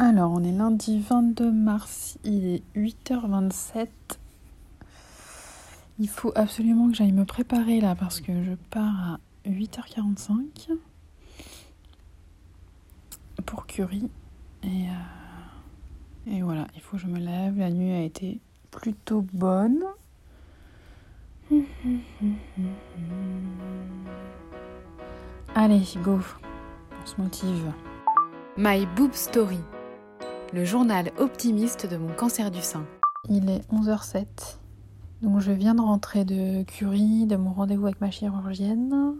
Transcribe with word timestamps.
Alors, 0.00 0.30
on 0.30 0.44
est 0.44 0.52
lundi 0.52 1.00
22 1.00 1.50
mars, 1.50 2.18
il 2.22 2.46
est 2.46 2.62
8h27. 2.76 3.88
Il 5.98 6.08
faut 6.08 6.30
absolument 6.36 6.88
que 6.88 6.94
j'aille 6.94 7.10
me 7.10 7.24
préparer 7.24 7.80
là 7.80 7.96
parce 7.96 8.20
que 8.20 8.44
je 8.44 8.52
pars 8.70 9.14
à 9.14 9.18
8h45 9.48 10.70
pour 13.44 13.66
Curie. 13.66 14.08
Et, 14.62 14.86
euh, 14.86 16.30
et 16.30 16.42
voilà, 16.42 16.68
il 16.76 16.80
faut 16.80 16.96
que 16.96 17.02
je 17.02 17.08
me 17.08 17.18
lève. 17.18 17.58
La 17.58 17.70
nuit 17.70 17.90
a 17.90 18.02
été 18.02 18.38
plutôt 18.70 19.26
bonne. 19.32 19.82
Allez, 25.56 25.82
go, 26.04 26.20
on 27.02 27.06
se 27.06 27.20
motive. 27.20 27.72
My 28.56 28.86
Boob 28.94 29.12
Story 29.12 29.58
le 30.52 30.64
journal 30.64 31.12
optimiste 31.18 31.86
de 31.86 31.96
mon 31.96 32.12
cancer 32.14 32.50
du 32.50 32.62
sein. 32.62 32.84
Il 33.28 33.50
est 33.50 33.60
11h07. 33.70 34.26
Donc 35.22 35.40
je 35.40 35.52
viens 35.52 35.74
de 35.74 35.80
rentrer 35.80 36.24
de 36.24 36.62
Curie, 36.62 37.26
de 37.26 37.36
mon 37.36 37.52
rendez-vous 37.52 37.86
avec 37.86 38.00
ma 38.00 38.10
chirurgienne. 38.10 39.16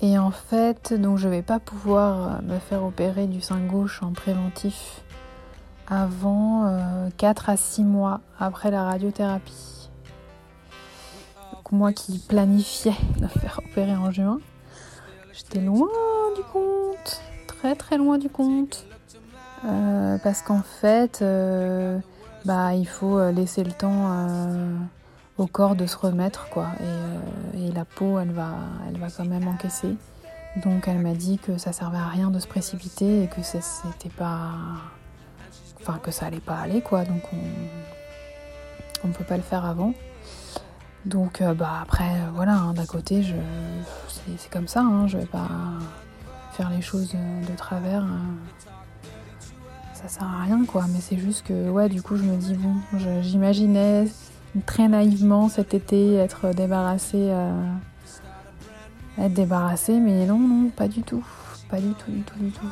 Et 0.00 0.18
en 0.18 0.30
fait, 0.30 0.94
donc 0.94 1.18
je 1.18 1.28
vais 1.28 1.42
pas 1.42 1.60
pouvoir 1.60 2.42
me 2.42 2.58
faire 2.58 2.84
opérer 2.84 3.26
du 3.26 3.40
sein 3.40 3.60
gauche 3.60 4.02
en 4.02 4.12
préventif 4.12 5.02
avant 5.86 6.78
4 7.16 7.48
euh, 7.48 7.52
à 7.52 7.56
6 7.56 7.84
mois 7.84 8.20
après 8.38 8.70
la 8.70 8.84
radiothérapie. 8.84 9.90
Moi 11.72 11.92
qui 11.92 12.20
planifiais 12.20 12.94
de 13.20 13.26
faire 13.26 13.60
opérer 13.68 13.96
en 13.96 14.12
juin, 14.12 14.38
j'étais 15.32 15.60
loin 15.60 15.88
du 16.36 16.42
compte, 16.52 17.20
très 17.48 17.74
très 17.74 17.98
loin 17.98 18.16
du 18.16 18.28
compte. 18.28 18.86
Euh, 19.64 20.18
parce 20.18 20.42
qu'en 20.42 20.62
fait, 20.62 21.20
euh, 21.22 21.98
bah, 22.44 22.74
il 22.74 22.86
faut 22.86 23.18
euh, 23.18 23.32
laisser 23.32 23.64
le 23.64 23.72
temps 23.72 24.10
au 25.38 25.46
corps 25.46 25.74
de 25.74 25.86
se 25.86 25.96
remettre, 25.96 26.48
quoi. 26.50 26.68
Et, 27.54 27.72
la 27.72 27.84
peau, 27.84 28.20
elle 28.20 28.30
va, 28.30 28.50
elle 28.88 28.98
va 28.98 29.08
quand 29.10 29.24
même 29.24 29.48
encaisser. 29.48 29.96
Donc 30.64 30.86
elle 30.86 30.98
m'a 30.98 31.14
dit 31.14 31.38
que 31.38 31.58
ça 31.58 31.72
servait 31.72 31.98
à 31.98 32.06
rien 32.06 32.30
de 32.30 32.38
se 32.38 32.46
précipiter 32.46 33.24
et 33.24 33.26
que 33.26 33.42
c'était 33.42 34.14
pas, 34.16 34.50
enfin 35.80 35.98
que 36.00 36.12
ça 36.12 36.26
allait 36.26 36.38
pas 36.38 36.58
aller, 36.58 36.80
quoi. 36.80 37.04
Donc 37.04 37.22
on, 39.02 39.08
ne 39.08 39.12
peut 39.12 39.24
pas 39.24 39.36
le 39.36 39.42
faire 39.42 39.64
avant. 39.64 39.92
Donc 41.04 41.42
bah 41.42 41.80
après, 41.82 42.12
voilà, 42.34 42.52
hein, 42.52 42.74
d'un 42.74 42.86
côté, 42.86 43.22
je, 43.24 43.34
c'est, 44.38 44.50
comme 44.50 44.68
ça. 44.68 44.82
Hein, 44.82 45.08
je 45.08 45.18
vais 45.18 45.26
pas 45.26 45.48
faire 46.52 46.70
les 46.70 46.82
choses 46.82 47.12
de, 47.12 47.56
travers. 47.56 48.04
Hein 48.04 48.36
ça 50.04 50.20
sert 50.20 50.28
à 50.28 50.42
rien 50.42 50.64
quoi. 50.64 50.84
Mais 50.92 51.00
c'est 51.00 51.16
juste 51.16 51.46
que 51.46 51.70
ouais, 51.70 51.88
du 51.88 52.02
coup, 52.02 52.16
je 52.16 52.22
me 52.22 52.36
dis 52.36 52.54
bon, 52.54 52.74
j'imaginais 53.22 54.06
très 54.66 54.88
naïvement 54.88 55.48
cet 55.48 55.74
été 55.74 56.14
être 56.16 56.50
débarrassé, 56.50 57.16
euh, 57.30 57.72
être 59.18 59.34
débarrassé, 59.34 59.98
mais 59.98 60.26
non, 60.26 60.38
non, 60.38 60.68
pas 60.70 60.88
du 60.88 61.02
tout, 61.02 61.24
pas 61.68 61.80
du 61.80 61.92
tout, 61.94 62.10
du 62.10 62.22
tout, 62.22 62.38
du 62.38 62.50
tout. 62.50 62.70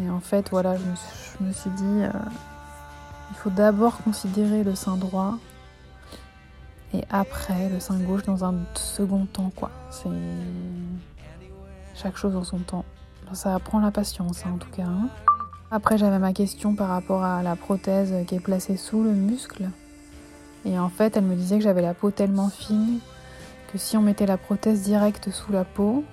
Et 0.00 0.10
en 0.10 0.20
fait, 0.20 0.50
voilà, 0.50 0.76
je 0.76 1.44
me, 1.44 1.52
suis 1.52 1.70
dit, 1.70 1.84
euh, 2.02 2.10
il 3.30 3.36
faut 3.36 3.50
d'abord 3.50 3.98
considérer 3.98 4.64
le 4.64 4.74
sein 4.74 4.96
droit 4.96 5.38
et 6.92 7.04
après 7.10 7.68
le 7.68 7.78
sein 7.78 7.98
gauche 8.00 8.24
dans 8.24 8.44
un 8.44 8.54
second 8.74 9.26
temps, 9.26 9.52
quoi. 9.54 9.70
C'est 9.90 10.08
chaque 11.94 12.16
chose 12.16 12.34
en 12.34 12.44
son 12.44 12.58
temps. 12.58 12.84
Ça 13.32 13.58
prend 13.58 13.80
la 13.80 13.90
patience, 13.90 14.44
hein, 14.44 14.52
en 14.54 14.58
tout 14.58 14.70
cas. 14.70 14.84
Hein. 14.84 15.08
Après, 15.70 15.98
j'avais 15.98 16.20
ma 16.20 16.32
question 16.32 16.74
par 16.74 16.88
rapport 16.88 17.24
à 17.24 17.42
la 17.42 17.56
prothèse 17.56 18.14
qui 18.26 18.36
est 18.36 18.40
placée 18.40 18.76
sous 18.76 19.02
le 19.02 19.10
muscle. 19.10 19.68
Et 20.64 20.78
en 20.78 20.88
fait, 20.88 21.16
elle 21.16 21.24
me 21.24 21.34
disait 21.34 21.58
que 21.58 21.64
j'avais 21.64 21.82
la 21.82 21.94
peau 21.94 22.10
tellement 22.10 22.48
fine 22.48 22.98
que 23.72 23.78
si 23.78 23.96
on 23.96 24.02
mettait 24.02 24.26
la 24.26 24.36
prothèse 24.36 24.82
directe 24.82 25.30
sous 25.30 25.50
la 25.50 25.64
peau, 25.64 26.04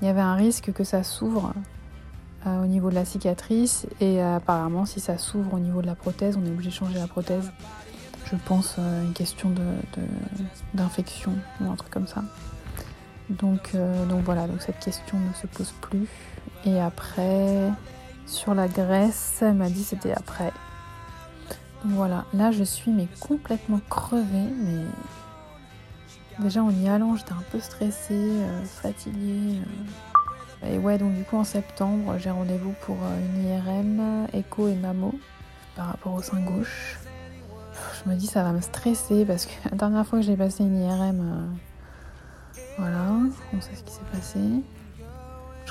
il 0.00 0.06
y 0.06 0.10
avait 0.10 0.20
un 0.20 0.34
risque 0.34 0.72
que 0.72 0.84
ça 0.84 1.02
s'ouvre 1.02 1.52
euh, 2.46 2.62
au 2.62 2.66
niveau 2.66 2.90
de 2.90 2.94
la 2.94 3.04
cicatrice. 3.04 3.86
Et 4.00 4.22
euh, 4.22 4.36
apparemment, 4.36 4.86
si 4.86 5.00
ça 5.00 5.18
s'ouvre 5.18 5.54
au 5.54 5.58
niveau 5.58 5.82
de 5.82 5.86
la 5.86 5.96
prothèse, 5.96 6.36
on 6.40 6.46
est 6.46 6.50
obligé 6.50 6.70
de 6.70 6.74
changer 6.74 6.98
la 6.98 7.08
prothèse. 7.08 7.50
Je 8.30 8.36
pense 8.36 8.76
euh, 8.78 9.04
une 9.04 9.14
question 9.14 9.52
d'infection 10.74 11.32
ou 11.60 11.70
un 11.70 11.74
truc 11.74 11.90
comme 11.90 12.06
ça. 12.06 12.22
Donc, 13.30 13.72
donc 14.08 14.22
voilà, 14.24 14.46
donc 14.46 14.62
cette 14.62 14.78
question 14.78 15.18
ne 15.18 15.34
se 15.34 15.48
pose 15.48 15.72
plus. 15.80 16.06
Et 16.64 16.80
après, 16.80 17.72
sur 18.26 18.54
la 18.54 18.68
graisse, 18.68 19.38
elle 19.40 19.54
m'a 19.54 19.68
dit 19.68 19.84
c'était 19.84 20.12
après. 20.12 20.52
voilà, 21.84 22.24
là 22.34 22.50
je 22.50 22.64
suis 22.64 22.90
mais 22.90 23.08
complètement 23.20 23.80
crevée, 23.88 24.50
mais 24.58 24.84
déjà 26.40 26.62
en 26.62 26.70
y 26.70 26.88
allant 26.88 27.16
j'étais 27.16 27.32
un 27.32 27.44
peu 27.52 27.60
stressée, 27.60 28.14
euh, 28.14 28.64
fatiguée. 28.64 29.60
Euh. 30.64 30.74
Et 30.74 30.78
ouais, 30.78 30.98
donc 30.98 31.14
du 31.14 31.22
coup 31.22 31.36
en 31.36 31.44
septembre 31.44 32.16
j'ai 32.18 32.30
rendez-vous 32.30 32.74
pour 32.82 32.96
euh, 33.02 33.20
une 33.20 33.48
IRM, 33.48 34.26
écho 34.32 34.68
et 34.68 34.74
mammo 34.74 35.14
par 35.76 35.86
rapport 35.86 36.14
au 36.14 36.22
sein 36.22 36.40
gauche. 36.40 36.98
Je 38.04 38.10
me 38.10 38.16
dis 38.16 38.26
ça 38.26 38.42
va 38.42 38.52
me 38.52 38.60
stresser 38.60 39.24
parce 39.24 39.46
que 39.46 39.52
la 39.70 39.76
dernière 39.76 40.06
fois 40.06 40.18
que 40.18 40.24
j'ai 40.24 40.36
passé 40.36 40.64
une 40.64 40.82
IRM, 40.82 41.56
voilà, 42.78 43.12
on 43.52 43.60
sait 43.60 43.74
ce 43.76 43.82
qui 43.82 43.92
s'est 43.92 44.00
passé 44.12 44.40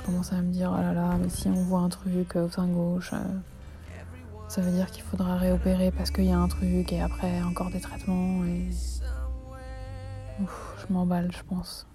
commence 0.05 0.31
à 0.33 0.41
me 0.41 0.51
dire 0.51 0.71
oh 0.73 0.81
là 0.81 0.93
là, 0.93 1.17
mais 1.19 1.29
si 1.29 1.47
on 1.47 1.63
voit 1.63 1.79
un 1.79 1.89
truc 1.89 2.35
au 2.35 2.49
sein 2.49 2.67
gauche, 2.67 3.11
euh, 3.13 3.17
ça 4.47 4.61
veut 4.61 4.71
dire 4.71 4.91
qu'il 4.91 5.03
faudra 5.03 5.37
réopérer 5.37 5.91
parce 5.91 6.11
qu'il 6.11 6.25
y 6.25 6.31
a 6.31 6.37
un 6.37 6.47
truc 6.47 6.93
et 6.93 7.01
après 7.01 7.41
encore 7.41 7.71
des 7.71 7.79
traitements 7.81 8.45
et. 8.45 8.69
je 10.39 10.93
m'emballe, 10.93 11.31
je 11.31 11.43
pense. 11.43 11.87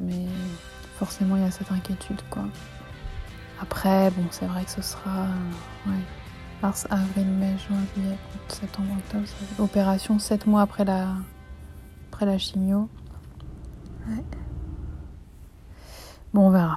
Mais 0.00 0.26
forcément, 0.96 1.36
il 1.36 1.42
y 1.42 1.46
a 1.46 1.50
cette 1.50 1.72
inquiétude 1.72 2.20
quoi. 2.30 2.44
Après, 3.60 4.10
bon, 4.12 4.24
c'est 4.30 4.46
vrai 4.46 4.64
que 4.64 4.70
ce 4.70 4.82
sera. 4.82 5.26
Ouais. 5.86 5.92
Mars, 6.62 6.86
avril, 6.90 7.26
mai, 7.26 7.56
juin, 7.58 7.78
juillet, 7.94 8.16
septembre, 8.48 8.94
octobre. 8.98 9.24
Opération 9.58 10.18
7 10.18 10.46
mois 10.46 10.62
après 10.62 10.84
la, 10.84 11.14
après 12.10 12.26
la 12.26 12.38
chimio. 12.38 12.88
Ouais. 14.08 14.22
Bon, 16.32 16.48
on 16.48 16.50
verra. 16.50 16.76